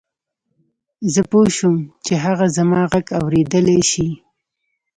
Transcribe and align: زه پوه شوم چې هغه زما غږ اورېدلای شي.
زه 1.13 1.21
پوه 1.31 1.47
شوم 1.57 1.75
چې 2.05 2.13
هغه 2.25 2.45
زما 2.57 2.81
غږ 2.91 3.07
اورېدلای 3.19 3.81
شي. 3.91 4.07